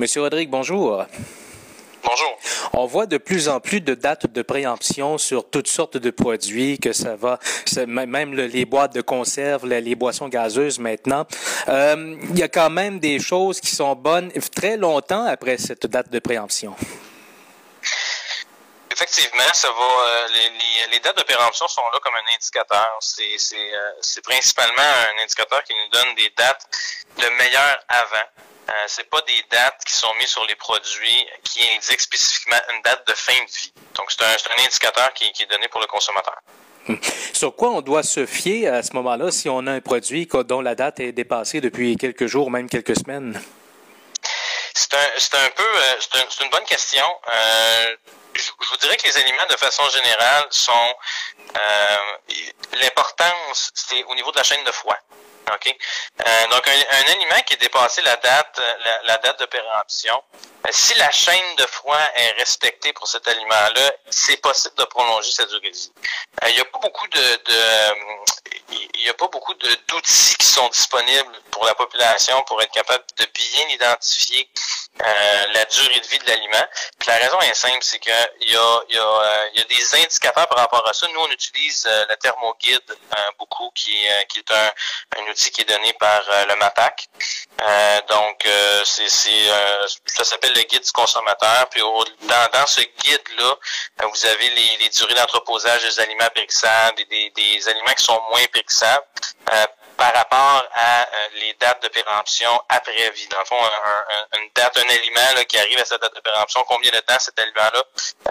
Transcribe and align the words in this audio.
Monsieur 0.00 0.22
Rodrigue, 0.22 0.48
bonjour. 0.48 1.04
Bonjour. 2.02 2.38
On 2.72 2.86
voit 2.86 3.06
de 3.06 3.18
plus 3.18 3.48
en 3.48 3.60
plus 3.60 3.82
de 3.82 3.94
dates 3.94 4.26
de 4.26 4.42
préemption 4.42 5.18
sur 5.18 5.48
toutes 5.48 5.68
sortes 5.68 5.98
de 5.98 6.10
produits, 6.10 6.78
que 6.78 6.92
ça 6.92 7.14
va, 7.14 7.38
même 7.86 8.34
les 8.34 8.64
boîtes 8.64 8.94
de 8.94 9.02
conserve, 9.02 9.66
les 9.66 9.94
boissons 9.94 10.28
gazeuses 10.28 10.78
maintenant. 10.78 11.26
Euh, 11.68 12.16
il 12.30 12.38
y 12.38 12.42
a 12.42 12.48
quand 12.48 12.70
même 12.70 13.00
des 13.00 13.18
choses 13.18 13.60
qui 13.60 13.70
sont 13.70 13.94
bonnes 13.94 14.32
très 14.54 14.78
longtemps 14.78 15.26
après 15.26 15.58
cette 15.58 15.86
date 15.86 16.10
de 16.10 16.18
préemption. 16.18 16.74
Effectivement, 18.90 19.52
ça 19.52 19.68
va. 19.68 19.74
Euh, 19.74 20.28
les, 20.90 21.00
dates 21.00 21.18
de 21.18 21.22
péremption 21.22 21.68
sont 21.68 21.82
là 21.92 21.98
comme 22.02 22.14
un 22.14 22.34
indicateur. 22.34 22.98
Euh, 22.98 23.92
c'est 24.00 24.22
principalement 24.22 24.82
un 24.82 25.22
indicateur 25.22 25.62
qui 25.64 25.74
nous 25.74 25.88
donne 25.90 26.14
des 26.14 26.32
dates 26.36 26.66
de 27.18 27.28
meilleur 27.36 27.78
avant. 27.88 28.26
Euh, 28.68 28.72
c'est 28.86 29.08
pas 29.10 29.20
des 29.22 29.44
dates 29.50 29.82
qui 29.84 29.94
sont 29.94 30.12
mises 30.20 30.28
sur 30.28 30.44
les 30.46 30.54
produits 30.54 31.26
qui 31.42 31.60
indiquent 31.74 32.00
spécifiquement 32.00 32.58
une 32.74 32.82
date 32.82 33.06
de 33.06 33.12
fin 33.14 33.32
de 33.32 33.50
vie. 33.50 33.72
Donc 33.94 34.10
c'est 34.10 34.22
un, 34.22 34.64
indicateur 34.64 35.12
qui, 35.14 35.24
est 35.24 35.50
donné 35.50 35.68
pour 35.68 35.80
le 35.80 35.86
consommateur. 35.86 36.36
Hmm. 36.86 36.96
Sur 37.32 37.54
quoi 37.54 37.70
on 37.70 37.80
doit 37.80 38.02
se 38.02 38.26
fier 38.26 38.68
à 38.68 38.82
ce 38.82 38.92
moment-là 38.94 39.30
si 39.30 39.48
on 39.48 39.66
a 39.66 39.72
un 39.72 39.80
produit 39.80 40.26
dont 40.26 40.60
la 40.60 40.74
date 40.74 41.00
est 41.00 41.12
dépassée 41.12 41.60
depuis 41.60 41.96
quelques 41.96 42.26
jours, 42.26 42.50
même 42.50 42.68
quelques 42.68 42.96
semaines? 42.96 43.40
C'est 44.74 44.94
un, 44.94 45.50
peu, 45.50 45.64
c'est 46.00 46.44
une 46.44 46.50
bonne 46.50 46.64
question 46.64 47.04
je, 48.34 48.50
vous 48.70 48.76
dirais 48.78 48.96
que 48.96 49.06
les 49.06 49.16
aliments, 49.18 49.46
de 49.48 49.56
façon 49.56 49.88
générale, 49.90 50.44
sont 50.50 50.94
euh, 51.56 51.96
l'importance, 52.80 53.70
c'est 53.74 54.02
au 54.04 54.14
niveau 54.14 54.30
de 54.32 54.36
la 54.36 54.42
chaîne 54.42 54.64
de 54.64 54.72
froid. 54.72 54.96
OK? 55.50 55.76
Euh, 56.26 56.46
donc, 56.48 56.68
un, 56.68 57.12
aliment 57.12 57.42
qui 57.46 57.54
est 57.54 57.60
dépassé 57.60 58.02
la 58.02 58.16
date, 58.16 58.60
la, 59.04 59.18
date 59.18 59.40
de 59.40 59.46
péremption, 59.46 60.22
euh, 60.34 60.68
si 60.70 60.94
la 60.94 61.10
chaîne 61.10 61.56
de 61.56 61.66
froid 61.66 61.98
est 62.14 62.32
respectée 62.32 62.92
pour 62.92 63.08
cet 63.08 63.26
aliment-là, 63.26 63.92
c'est 64.10 64.36
possible 64.38 64.74
de 64.76 64.84
prolonger 64.84 65.32
sa 65.32 65.46
durée 65.46 65.70
de 65.70 65.76
vie. 65.76 65.92
il 66.48 66.54
n'y 66.54 66.60
a 66.60 66.64
pas 66.64 66.78
beaucoup 66.78 67.08
de, 67.08 67.18
de 67.18 68.32
il 68.70 69.02
n'y 69.02 69.08
a 69.08 69.14
pas 69.14 69.28
beaucoup 69.28 69.54
d'outils 69.54 70.36
qui 70.36 70.46
sont 70.46 70.68
disponibles 70.68 71.40
pour 71.50 71.64
la 71.64 71.74
population 71.74 72.42
pour 72.44 72.60
être 72.62 72.72
capable 72.72 73.04
de 73.18 73.26
bien 73.26 73.68
identifier 73.68 74.48
euh, 75.00 75.46
la 75.54 75.64
durée 75.64 76.00
de 76.00 76.06
vie 76.06 76.18
de 76.18 76.26
l'aliment. 76.26 76.66
la 77.06 77.16
raison 77.16 77.40
est 77.40 77.54
simple, 77.54 77.78
c'est 77.80 77.98
qu'il 77.98 78.12
y 78.12 78.56
a, 78.56 78.82
y, 78.90 78.98
a, 78.98 79.00
euh, 79.00 79.48
y 79.54 79.60
a 79.60 79.64
des 79.64 79.94
indicateurs 79.96 80.46
par 80.46 80.58
rapport 80.58 80.86
à 80.86 80.92
ça. 80.92 81.06
Nous, 81.12 81.18
on 81.18 81.30
utilise 81.30 81.86
euh, 81.88 82.04
le 82.08 82.16
thermoguide 82.16 82.96
beaucoup, 83.38 83.70
qui 83.74 83.96
qui 84.28 84.38
est 84.38 84.50
un, 84.50 84.70
un, 85.18 85.30
outil 85.30 85.50
qui 85.50 85.62
est 85.62 85.64
donné 85.64 85.92
par 85.94 86.22
le 86.48 86.54
MAPAC. 86.56 87.08
donc, 88.08 88.46
c'est, 88.84 89.08
ça 89.08 90.24
s'appelle 90.24 90.52
le 90.54 90.62
guide 90.62 90.82
du 90.82 90.92
consommateur. 90.92 91.68
Puis 91.70 91.80
dans, 91.80 92.48
dans 92.52 92.66
ce 92.66 92.80
guide-là, 92.80 93.56
vous 94.02 94.26
avez 94.26 94.50
les, 94.50 94.76
les 94.82 94.88
durées 94.90 95.14
d'entreposage 95.14 95.82
des 95.82 96.00
aliments 96.00 96.30
périssables 96.34 97.00
et 97.00 97.04
des, 97.06 97.30
des 97.30 97.68
aliments 97.68 97.94
qui 97.94 98.04
sont 98.04 98.20
moins 98.30 98.46
périssables 98.52 99.04
par 100.02 100.14
rapport 100.14 100.68
à 100.74 101.02
euh, 101.02 101.28
les 101.34 101.54
dates 101.60 101.80
de 101.84 101.86
péremption 101.86 102.50
après 102.68 103.10
vie. 103.10 103.28
Dans 103.28 103.38
le 103.38 103.44
fond, 103.44 103.56
une 104.36 104.50
date, 104.52 104.76
un 104.76 104.88
aliment 104.88 105.44
qui 105.48 105.56
arrive 105.56 105.78
à 105.78 105.84
sa 105.84 105.96
date 105.96 106.12
de 106.16 106.20
péremption, 106.20 106.64
combien 106.66 106.90
de 106.90 106.98
temps 106.98 107.20
cet 107.20 107.38
aliment-là, 107.38 107.84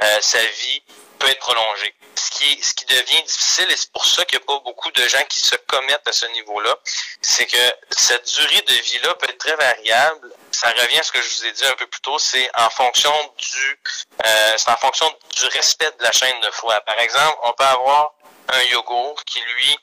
euh, 0.03 0.17
sa 0.19 0.43
vie 0.43 0.83
peut 1.17 1.29
être 1.29 1.39
prolongée. 1.39 1.95
Ce 2.15 2.29
qui, 2.31 2.61
ce 2.61 2.73
qui 2.73 2.83
devient 2.87 3.23
difficile, 3.23 3.67
et 3.71 3.77
c'est 3.77 3.91
pour 3.93 4.05
ça 4.05 4.25
qu'il 4.25 4.37
n'y 4.37 4.43
a 4.43 4.47
pas 4.47 4.59
beaucoup 4.65 4.91
de 4.91 5.07
gens 5.07 5.23
qui 5.29 5.39
se 5.39 5.55
commettent 5.55 6.05
à 6.05 6.11
ce 6.11 6.25
niveau-là, 6.25 6.75
c'est 7.21 7.45
que 7.45 7.73
cette 7.91 8.29
durée 8.35 8.61
de 8.67 8.73
vie-là 8.73 9.15
peut 9.15 9.29
être 9.29 9.37
très 9.37 9.55
variable. 9.55 10.29
Ça 10.51 10.67
revient 10.71 10.99
à 10.99 11.03
ce 11.03 11.13
que 11.13 11.21
je 11.21 11.29
vous 11.29 11.45
ai 11.45 11.51
dit 11.53 11.65
un 11.67 11.75
peu 11.75 11.87
plus 11.87 12.01
tôt, 12.01 12.19
c'est 12.19 12.51
en 12.57 12.69
fonction 12.69 13.13
du 13.37 13.79
euh, 14.25 14.53
c'est 14.57 14.69
en 14.69 14.77
fonction 14.77 15.09
du 15.37 15.45
respect 15.45 15.91
de 15.97 16.03
la 16.03 16.11
chaîne 16.11 16.37
de 16.41 16.51
froid. 16.51 16.77
Par 16.81 16.99
exemple, 16.99 17.37
on 17.43 17.53
peut 17.53 17.63
avoir 17.63 18.11
un 18.51 18.63
yogourt 18.71 19.23
qui, 19.25 19.39
lui, 19.41 19.77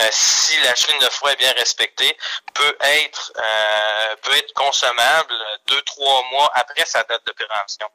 euh, 0.00 0.08
si 0.10 0.60
la 0.62 0.74
chaîne 0.74 0.98
de 0.98 1.08
froid 1.08 1.32
est 1.32 1.36
bien 1.36 1.52
respectée, 1.52 2.16
peut 2.54 2.76
être 2.80 3.32
euh, 3.36 4.16
peut 4.22 4.36
être 4.36 4.52
consommable 4.54 5.34
deux, 5.66 5.82
trois 5.82 6.22
mois 6.32 6.50
après 6.54 6.84
sa 6.84 7.02
date 7.04 7.24
de 7.26 7.32
péremption. 7.32 7.86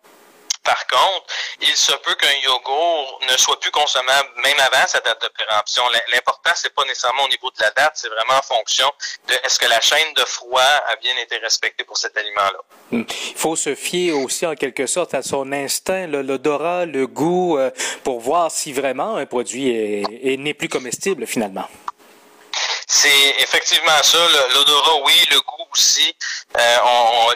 Par 0.63 0.87
contre, 0.87 1.25
il 1.61 1.75
se 1.75 1.91
peut 1.91 2.15
qu'un 2.15 2.33
yogourt 2.43 3.19
ne 3.29 3.37
soit 3.37 3.59
plus 3.59 3.71
consommable 3.71 4.29
même 4.41 4.59
avant 4.59 4.87
sa 4.87 5.01
date 5.01 5.21
de 5.21 5.27
péremption. 5.27 5.83
L'important, 6.13 6.51
c'est 6.55 6.73
pas 6.73 6.85
nécessairement 6.85 7.23
au 7.23 7.27
niveau 7.27 7.51
de 7.51 7.61
la 7.61 7.71
date, 7.71 7.93
c'est 7.95 8.07
vraiment 8.07 8.39
en 8.39 8.41
fonction 8.41 8.89
de 9.27 9.33
est-ce 9.43 9.59
que 9.59 9.67
la 9.67 9.81
chaîne 9.81 10.13
de 10.15 10.23
froid 10.25 10.61
a 10.61 10.95
bien 10.97 11.17
été 11.17 11.37
respectée 11.37 11.83
pour 11.83 11.97
cet 11.97 12.15
aliment-là. 12.17 12.59
Hmm. 12.91 13.03
Il 13.09 13.37
faut 13.37 13.55
se 13.55 13.75
fier 13.75 14.13
aussi 14.13 14.45
en 14.45 14.55
quelque 14.55 14.87
sorte 14.87 15.13
à 15.13 15.21
son 15.21 15.51
instinct, 15.51 16.07
l'odorat, 16.07 16.85
le 16.85 17.07
goût, 17.07 17.57
euh, 17.57 17.69
pour 18.03 18.21
voir 18.21 18.49
si 18.51 18.71
vraiment 18.71 19.17
un 19.17 19.25
produit 19.25 20.05
n'est 20.37 20.53
plus 20.53 20.69
comestible 20.69 21.27
finalement. 21.27 21.67
C'est 22.87 23.35
effectivement 23.39 24.01
ça. 24.01 24.19
L'odorat, 24.53 25.01
oui, 25.05 25.13
le 25.31 25.39
goût 25.41 25.62
aussi. 25.73 26.15
Euh, 26.57 26.77
on, 26.83 27.29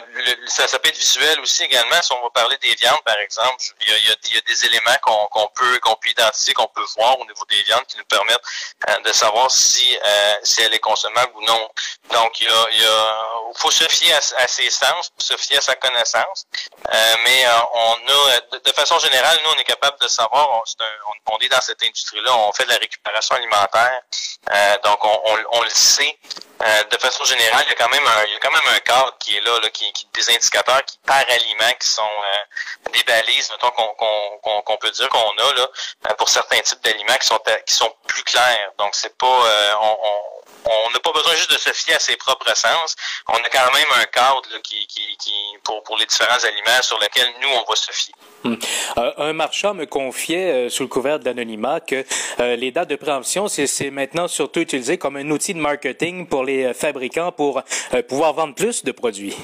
ça, 0.46 0.66
ça 0.66 0.78
peut 0.78 0.88
être 0.88 0.96
visuel 0.96 1.38
aussi 1.40 1.64
également. 1.64 2.00
Si 2.02 2.12
on 2.12 2.22
va 2.22 2.30
parler 2.30 2.56
des 2.58 2.74
viandes, 2.74 3.02
par 3.04 3.18
exemple, 3.18 3.62
il 3.80 3.88
y 3.88 3.92
a, 3.92 3.98
il 3.98 4.34
y 4.34 4.38
a, 4.38 4.40
des 4.40 4.66
éléments 4.66 4.96
qu'on 5.02 5.48
peut 5.54 5.78
qu'on 5.80 5.94
peut 5.96 6.08
identifier, 6.08 6.54
qu'on 6.54 6.68
peut 6.68 6.84
voir 6.96 7.18
au 7.18 7.24
niveau 7.24 7.44
des 7.48 7.62
viandes 7.62 7.84
qui 7.86 7.98
nous 7.98 8.04
permettent 8.04 8.42
euh, 8.88 8.98
de 9.00 9.12
savoir 9.12 9.50
si 9.50 9.98
euh, 10.04 10.34
si 10.42 10.62
elle 10.62 10.74
est 10.74 10.78
consommable 10.78 11.32
ou 11.34 11.44
non. 11.44 11.68
Donc, 12.10 12.40
il 12.40 12.48
y 12.48 12.50
a, 12.50 12.66
il 12.72 12.82
y 12.82 12.86
a 12.86 13.24
faut 13.56 13.70
se 13.70 13.84
fier 13.88 14.14
à, 14.14 14.48
ses 14.48 14.70
sens, 14.70 15.10
se 15.18 15.36
fier 15.36 15.58
à 15.58 15.60
sa 15.60 15.74
connaissance. 15.74 16.46
mais 17.24 17.46
on 17.74 17.92
a, 17.92 18.58
de, 18.58 18.72
façon 18.72 18.98
générale, 18.98 19.38
nous, 19.44 19.50
on 19.50 19.58
est 19.58 19.64
capable 19.64 19.98
de 20.00 20.08
savoir. 20.08 20.48
On, 20.50 20.62
on, 21.28 21.34
on 21.34 21.38
est 21.38 21.48
dans 21.48 21.60
cette 21.60 21.82
industrie-là. 21.82 22.34
On 22.36 22.52
fait 22.52 22.64
de 22.64 22.70
la 22.70 22.76
récupération 22.76 23.34
alimentaire. 23.34 24.00
donc, 24.84 25.04
on 25.04 25.38
on 25.52 25.62
le 25.62 25.70
sait. 25.70 26.16
Euh, 26.60 26.84
de 26.90 26.96
façon 26.98 27.24
générale, 27.24 27.64
il 27.66 27.70
y 27.70 27.72
a 27.72 27.76
quand 27.76 27.88
même 27.88 28.04
un, 28.04 28.24
il 28.28 28.32
y 28.32 28.36
a 28.36 28.38
quand 28.40 28.50
même 28.50 28.74
un 28.74 28.80
cadre 28.80 29.16
qui 29.18 29.36
est 29.36 29.40
là, 29.40 29.58
là 29.60 29.70
qui, 29.70 29.90
qui 29.92 30.06
des 30.14 30.30
indicateurs 30.30 30.84
qui 30.84 30.98
par 31.04 31.24
aliment 31.28 31.72
qui 31.80 31.88
sont 31.88 32.02
euh, 32.02 32.90
des 32.92 33.02
balises, 33.04 33.50
mettons 33.50 33.70
qu'on 33.70 34.76
peut 34.76 34.90
dire 34.90 35.08
qu'on 35.08 35.30
a 35.30 35.54
là 35.54 35.68
euh, 36.08 36.14
pour 36.14 36.28
certains 36.28 36.60
types 36.60 36.82
d'aliments 36.84 37.16
qui 37.20 37.26
sont 37.26 37.40
qui 37.66 37.74
sont 37.74 37.92
plus 38.06 38.22
clairs. 38.24 38.72
Donc 38.78 38.94
c'est 38.94 39.16
pas 39.16 39.26
on, 39.80 39.98
on 40.02 40.37
on 40.86 40.90
n'a 40.90 41.00
pas 41.00 41.12
besoin 41.12 41.34
juste 41.34 41.50
de 41.52 41.58
se 41.58 41.72
fier 41.72 41.94
à 41.94 41.98
ses 41.98 42.16
propres 42.16 42.56
sens. 42.56 42.94
On 43.28 43.34
a 43.34 43.48
quand 43.50 43.72
même 43.72 43.86
un 44.00 44.04
cadre 44.04 44.42
qui, 44.62 44.86
qui, 44.86 45.16
qui, 45.18 45.32
pour, 45.64 45.82
pour 45.82 45.96
les 45.96 46.06
différents 46.06 46.44
aliments 46.44 46.82
sur 46.82 46.98
lesquels 46.98 47.28
nous, 47.40 47.48
on 47.48 47.64
va 47.68 47.76
se 47.76 47.92
fier. 47.92 48.14
Hmm. 48.44 48.54
Euh, 48.98 49.12
un 49.18 49.32
marchand 49.32 49.74
me 49.74 49.86
confiait 49.86 50.66
euh, 50.66 50.68
sous 50.68 50.84
le 50.84 50.88
couvert 50.88 51.18
de 51.18 51.24
l'anonymat 51.24 51.80
que 51.80 52.04
euh, 52.40 52.56
les 52.56 52.70
dates 52.70 52.90
de 52.90 52.96
préemption, 52.96 53.48
c'est 53.48 53.90
maintenant 53.90 54.28
surtout 54.28 54.60
utilisé 54.60 54.98
comme 54.98 55.16
un 55.16 55.30
outil 55.30 55.54
de 55.54 55.60
marketing 55.60 56.28
pour 56.28 56.44
les 56.44 56.72
fabricants 56.74 57.32
pour 57.32 57.62
pouvoir 58.08 58.32
vendre 58.34 58.54
plus 58.54 58.84
de 58.84 58.92
produits. 58.92 59.34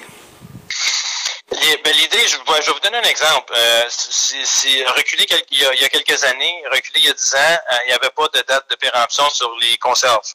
Ben, 1.84 1.92
l'idée, 1.94 2.18
je, 2.26 2.36
je, 2.36 2.66
vais 2.66 2.72
vous 2.72 2.80
donner 2.80 2.98
un 2.98 3.08
exemple. 3.08 3.52
Euh, 3.56 3.84
c'est 3.88 4.84
reculé 4.86 5.26
il 5.50 5.58
y, 5.58 5.64
a, 5.64 5.72
il 5.74 5.80
y, 5.80 5.84
a, 5.84 5.88
quelques 5.88 6.22
années, 6.24 6.62
reculé 6.70 7.00
il 7.00 7.04
y 7.06 7.08
a 7.08 7.12
10 7.12 7.34
ans, 7.34 7.58
il 7.84 7.88
n'y 7.88 7.92
avait 7.92 8.10
pas 8.10 8.28
de 8.34 8.42
date 8.46 8.68
de 8.70 8.76
péremption 8.76 9.28
sur 9.30 9.50
les 9.60 9.76
conserves. 9.78 10.34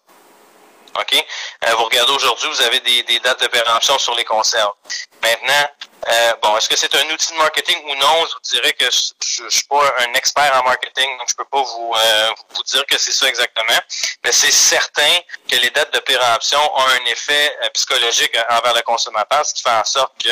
OK? 1.00 1.26
Euh, 1.68 1.76
vous 1.76 1.86
regardez 1.86 2.12
aujourd'hui, 2.12 2.50
vous 2.50 2.62
avez 2.62 2.80
des, 2.80 3.20
dates 3.20 3.42
de 3.42 3.48
péremption 3.48 3.98
sur 3.98 4.16
les 4.16 4.26
conserves. 4.26 4.74
Maintenant, 5.22 5.70
euh, 6.08 6.34
bon, 6.42 6.56
est-ce 6.58 6.70
que 6.70 6.78
c'est 6.78 6.94
un 6.96 7.10
outil 7.12 7.34
de 7.34 7.38
marketing 7.38 7.78
ou 7.86 7.96
non? 7.96 8.26
Je 8.26 8.34
vous 8.34 8.62
dirais 8.62 8.74
que 8.74 8.86
je, 8.86 9.44
ne 9.44 9.50
suis 9.50 9.68
pas 9.68 9.84
un 10.00 10.14
expert 10.14 10.52
en 10.56 10.64
marketing, 10.64 11.18
donc 11.18 11.28
je 11.30 11.36
peux 11.36 11.46
pas 11.46 11.62
vous, 11.62 11.94
euh, 11.96 12.30
vous 12.56 12.64
dire 12.64 12.86
que 12.86 12.98
c'est 12.98 13.12
ça 13.12 13.28
exactement. 13.28 13.80
Mais 14.24 14.32
c'est 14.32 14.52
certain 14.52 15.20
que 15.50 15.58
les 15.58 15.70
dates 15.72 15.94
de 15.94 16.00
péremption 16.00 16.60
ont 16.76 16.88
un 16.88 17.06
effet 17.12 17.58
euh, 17.64 17.70
psychologique 17.74 18.38
envers 18.50 18.74
le 18.74 18.82
consommateur, 18.82 19.46
ce 19.46 19.54
qui 19.54 19.62
fait 19.62 19.70
en 19.70 19.84
sorte 19.84 20.14
que 20.24 20.30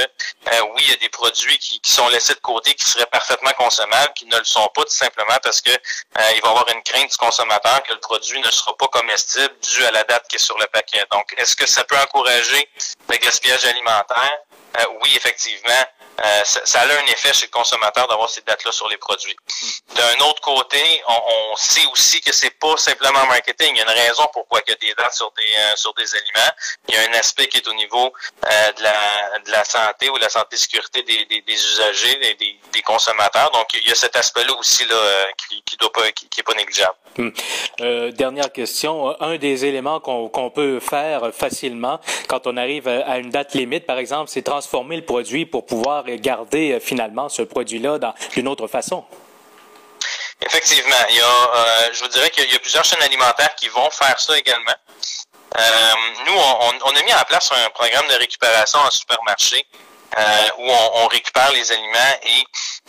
oui, 0.76 0.84
il 0.84 0.90
y 0.90 0.94
a 0.94 0.98
des 0.98 1.10
produits 1.10 1.58
qui, 1.58 1.80
qui, 1.82 1.92
sont 1.92 2.08
laissés 2.10 2.34
de 2.34 2.40
côté 2.40 2.74
qui 2.74 2.90
seraient 2.90 3.06
parfaitement 3.08 3.52
consommables, 3.58 4.14
qui 4.14 4.26
ne 4.26 4.38
le 4.38 4.46
sont 4.46 4.68
pas 4.74 4.84
tout 4.84 4.96
simplement 4.96 5.38
parce 5.44 5.62
que 5.62 5.70
il 5.70 6.42
va 6.42 6.48
y 6.48 6.52
avoir 6.52 6.68
une 6.70 6.82
crainte 6.84 7.12
du 7.12 7.18
consommateur 7.18 7.84
que 7.84 7.94
le 7.94 8.00
produit 8.00 8.40
ne 8.40 8.52
sera 8.52 8.76
pas 8.78 8.88
comestible 8.88 9.54
dû 9.62 9.86
à 9.86 9.92
la 9.92 10.04
date 10.04 10.28
qui 10.30 10.38
est 10.38 10.40
sur 10.40 10.58
le 10.58 10.68
paquet. 10.68 11.04
Donc, 11.12 11.34
est-ce 11.38 11.56
que 11.56 11.68
ça 11.68 11.84
peut 11.84 11.98
encourager 11.98 12.70
le 13.10 13.18
gaspillage 13.18 13.66
alimentaire? 13.66 14.40
Euh, 14.80 14.84
oui, 15.02 15.10
effectivement, 15.16 15.84
euh, 16.24 16.42
ça, 16.44 16.82
a 16.82 16.86
un 16.86 17.06
effet 17.06 17.34
chez 17.34 17.46
le 17.46 17.52
consommateur 17.52 18.08
d'avoir 18.08 18.30
ces 18.30 18.42
dates-là 18.42 18.72
sur 18.72 18.88
les 18.90 18.98
produits. 18.98 19.36
D'un 19.96 20.26
autre 20.26 20.42
côté, 20.42 21.02
on, 21.08 21.56
sait 21.56 21.86
aussi 21.92 22.22
que 22.22 22.34
c'est 22.34 22.52
pas 22.60 22.78
simplement 22.78 23.26
marketing. 23.26 23.72
Il 23.74 23.78
y 23.78 23.82
a 23.82 23.84
une 23.84 24.00
raison 24.08 24.24
pourquoi 24.32 24.62
il 24.66 24.72
y 24.72 24.74
a 24.74 24.78
des 24.78 24.94
dates 24.96 25.14
sur 25.14 25.32
des 25.32 25.44
euh, 25.44 25.76
sur 25.76 25.94
des 25.96 26.06
aliments. 26.14 26.52
Il 26.88 26.96
y 26.96 26.98
a 26.98 27.02
un 27.02 27.20
aspect 27.20 27.48
qui 27.48 27.58
est 27.58 27.68
au 27.68 27.74
niveau 27.74 28.14
de 28.42 28.84
la 28.84 29.40
de 29.46 29.52
la 29.52 29.64
santé 29.64 30.10
ou 30.10 30.18
de 30.18 30.22
la 30.22 30.30
santé 30.30 30.58
sécurité 30.58 31.02
des, 31.04 31.26
des, 31.26 31.54
usagers, 31.54 32.36
des, 32.40 32.60
des, 32.72 32.82
consommateurs. 32.82 33.50
Donc 33.52 33.68
il 33.74 33.88
y 33.88 33.92
a 33.92 33.96
cet 33.96 34.16
aspect-là 34.16 34.54
aussi 34.58 34.86
là 34.86 35.28
qui, 35.38 35.64
qui 35.64 35.78
doit 35.78 35.92
pas 35.92 36.12
qui, 36.12 36.28
est 36.38 36.44
pas 36.44 36.54
négligeable. 36.54 36.96
Hmm. 37.18 38.12
dernière 38.12 38.52
question. 38.52 39.20
Un 39.22 39.38
des 39.38 39.66
éléments 39.66 40.00
qu'on 40.00 40.52
peut 40.52 40.80
faire 40.80 41.34
facilement 41.34 42.00
quand 42.28 42.46
on 42.46 42.56
arrive 42.58 42.88
à 42.88 43.18
une 43.18 43.32
date 43.32 43.54
limite, 43.56 43.86
par 43.86 43.98
exemple, 43.98 44.30
c'est 44.30 44.44
transformer 44.44 44.67
le 44.74 45.02
produit 45.02 45.46
pour 45.46 45.66
pouvoir 45.66 46.06
garder 46.06 46.80
finalement 46.80 47.30
ce 47.30 47.42
produit-là 47.42 48.14
d'une 48.34 48.48
autre 48.48 48.68
façon. 48.68 49.04
Effectivement, 50.42 50.96
il 51.10 51.16
y 51.16 51.22
a, 51.22 51.94
je 51.94 52.00
vous 52.04 52.10
dirais 52.10 52.30
qu'il 52.30 52.52
y 52.52 52.56
a 52.56 52.60
plusieurs 52.60 52.84
chaînes 52.84 53.02
alimentaires 53.02 53.56
qui 53.56 53.70
vont 53.70 53.90
faire 53.90 54.20
ça 54.20 54.38
également. 54.38 54.76
nous, 56.26 56.34
on, 56.34 56.70
on, 56.86 56.96
a 56.96 57.04
mis 57.04 57.14
en 57.14 57.24
place 57.28 57.52
un 57.52 57.70
programme 57.72 58.08
de 58.08 58.16
récupération 58.16 58.80
en 58.80 58.92
supermarché 58.92 59.66
euh, 60.16 60.50
où 60.60 60.72
on, 60.72 61.08
récupère 61.08 61.52
les 61.52 61.72
aliments 61.72 62.18
et 62.24 62.44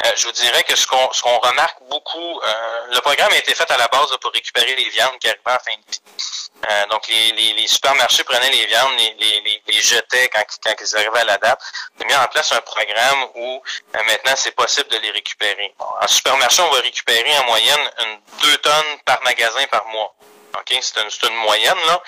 euh, 0.06 0.11
je 0.17 0.26
vous 0.26 0.32
dirais 0.32 0.62
que 0.62 0.76
ce 0.76 0.87
qu'on 0.87 1.12
ce 1.12 1.20
qu'on 1.20 1.38
remarque 1.38 1.79
beaucoup, 1.91 2.41
euh, 2.41 2.87
le 2.93 3.00
programme 3.00 3.32
a 3.32 3.37
été 3.37 3.55
fait 3.55 3.70
à 3.70 3.76
la 3.76 3.88
base 3.88 4.17
pour 4.20 4.32
récupérer 4.32 4.76
les 4.76 4.88
viandes 4.88 5.19
qui 5.20 5.29
arrivaient 5.29 5.43
en 5.47 5.59
fin 5.59 5.76
de 5.76 5.91
vie. 5.91 6.87
donc 6.91 7.06
les, 7.09 7.53
les, 7.53 7.67
supermarchés 7.67 8.25
prenaient 8.25 8.50
les 8.50 8.67
viandes, 8.67 8.93
les, 8.99 9.41
les, 9.41 9.62
les 9.67 9.81
jetaient 9.81 10.29
quand, 10.29 10.44
quand 10.65 10.75
ils 10.81 10.97
arrivaient 10.97 11.20
à 11.20 11.25
la 11.25 11.38
date. 11.38 11.61
On 11.99 12.03
a 12.03 12.06
mis 12.06 12.15
en 12.15 12.26
place 12.29 12.53
un 12.53 12.61
programme 12.61 13.26
où 13.35 13.62
maintenant 13.94 14.35
c'est 14.37 14.55
possible 14.55 14.88
de 14.88 14.99
les 14.99 15.11
récupérer. 15.11 15.75
en 15.79 16.06
supermarché, 16.06 16.62
on 16.62 16.71
va 16.71 16.81
récupérer 16.81 17.37
en 17.38 17.44
moyenne 17.44 17.91
une, 18.00 18.21
deux 18.43 18.56
tonnes 18.59 18.99
par 19.05 19.21
magasin 19.23 19.67
par 19.71 19.87
mois. 19.87 20.14
OK? 20.55 20.79
C'est 20.81 21.00
une, 21.00 21.31
une, 21.31 21.37
moyenne 21.39 21.79
là, 21.87 22.03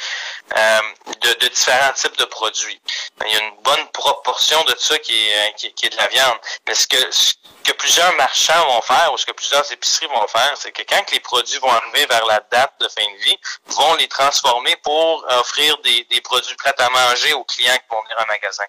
euh, 0.56 0.80
de, 1.20 1.32
de, 1.34 1.48
différents 1.48 1.92
types 1.92 2.16
de 2.16 2.24
produits. 2.24 2.80
Il 3.26 3.32
y 3.32 3.36
a 3.36 3.40
une 3.40 3.56
bonne 3.62 3.86
proportion 3.92 4.62
de 4.64 4.74
ça 4.78 4.98
qui 4.98 5.28
est, 5.28 5.48
euh, 5.48 5.52
qui, 5.56 5.86
est 5.86 5.90
de 5.90 5.96
la 5.96 6.06
viande. 6.08 6.38
Mais 6.66 6.74
ce 6.74 6.86
que, 6.86 7.10
ce 7.10 7.34
que 7.64 7.72
plusieurs 7.72 8.12
marchands 8.14 8.66
vont 8.66 8.82
faire 8.82 9.12
ou 9.12 9.18
ce 9.18 9.26
que 9.26 9.32
plusieurs 9.32 9.70
épiceries 9.72 10.06
vont 10.06 10.26
faire, 10.26 10.52
c'est 10.56 10.72
que 10.72 10.82
quand 10.82 11.10
les 11.12 11.20
produits 11.20 11.58
vont 11.58 11.70
arriver 11.70 12.06
vers 12.06 12.24
la 12.26 12.40
date 12.50 12.72
de 12.80 12.88
fin 12.88 13.04
de 13.04 13.24
vie, 13.24 13.38
vont 13.66 13.94
les 13.94 14.08
transformer 14.08 14.76
pour 14.76 15.24
offrir 15.28 15.76
des, 15.78 16.04
des 16.04 16.20
produits 16.20 16.56
prêts 16.56 16.74
à 16.78 16.88
manger 16.88 17.32
aux 17.34 17.44
clients 17.44 17.76
qui 17.76 17.94
vont 17.94 18.02
venir 18.02 18.16
en 18.20 18.26
magasin. 18.26 18.64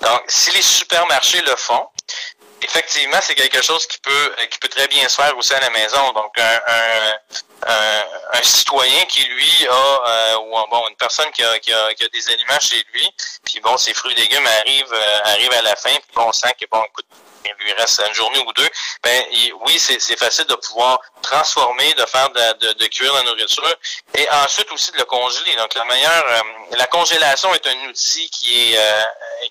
Donc, 0.00 0.22
si 0.28 0.50
les 0.50 0.62
supermarchés 0.62 1.42
le 1.42 1.54
font, 1.56 1.88
effectivement, 2.62 3.18
c'est 3.20 3.34
quelque 3.34 3.62
chose 3.62 3.86
qui 3.86 3.98
peut 3.98 4.34
qui 4.50 4.58
peut 4.58 4.68
très 4.68 4.88
bien 4.88 5.08
se 5.08 5.16
faire 5.16 5.36
aussi 5.36 5.54
à 5.54 5.60
la 5.60 5.70
maison. 5.70 6.12
Donc, 6.12 6.38
un, 6.38 6.60
un, 6.66 8.02
un 8.32 8.42
citoyen 8.42 9.04
qui, 9.04 9.24
lui, 9.24 9.66
a, 9.68 9.74
euh, 9.74 10.38
ou 10.38 10.50
bon, 10.70 10.88
une 10.88 10.96
personne 10.96 11.30
qui 11.32 11.42
a, 11.42 11.58
qui, 11.58 11.72
a, 11.72 11.94
qui 11.94 12.04
a, 12.04 12.08
des 12.08 12.28
aliments 12.30 12.60
chez 12.60 12.84
lui, 12.92 13.08
puis 13.44 13.60
bon, 13.60 13.76
ses 13.76 13.94
fruits 13.94 14.12
et 14.14 14.20
légumes 14.20 14.46
arrivent, 14.46 14.92
euh, 14.92 15.20
arrivent 15.24 15.52
à 15.52 15.62
la 15.62 15.76
fin, 15.76 15.90
puis 15.90 16.12
bon, 16.14 16.24
on 16.28 16.32
sent 16.32 16.54
que, 16.58 16.66
bon, 16.70 16.82
écoute, 16.84 17.06
il 17.44 17.64
lui 17.64 17.72
reste 17.72 18.02
une 18.06 18.14
journée 18.14 18.38
ou 18.46 18.52
deux, 18.52 18.68
ben 19.02 19.24
oui, 19.66 19.78
c'est 19.78 20.18
facile 20.18 20.46
de 20.46 20.54
pouvoir 20.54 21.00
transformer, 21.22 21.92
de 21.94 22.06
faire 22.06 22.30
de, 22.30 22.72
de, 22.72 22.86
cuire 22.86 23.12
la 23.14 23.22
nourriture 23.22 23.76
et 24.14 24.28
ensuite 24.44 24.70
aussi 24.72 24.90
de 24.92 24.98
le 24.98 25.04
congeler. 25.04 25.54
Donc 25.56 25.74
la 25.74 25.84
meilleure, 25.84 26.24
euh, 26.28 26.76
la 26.76 26.86
congélation 26.86 27.54
est 27.54 27.66
un 27.66 27.88
outil 27.88 28.28
qui 28.30 28.74
est, 28.74 28.78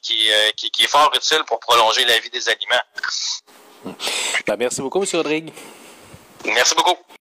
qui, 0.02 0.30
qui, 0.56 0.72
qui, 0.72 0.84
est 0.84 0.88
fort 0.88 1.12
utile 1.16 1.44
pour 1.46 1.60
prolonger 1.60 2.06
la 2.06 2.20
vie 2.20 2.30
des 2.30 2.50
aliments. 2.50 2.82
Ben, 4.46 4.56
merci 4.58 4.82
beaucoup, 4.82 5.02
M. 5.02 5.08
Rodrigue. 5.14 5.54
Merci 6.46 6.76
beaucoup. 6.76 6.98